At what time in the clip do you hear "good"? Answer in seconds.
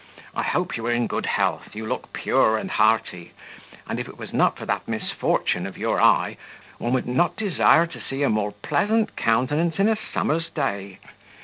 1.05-1.27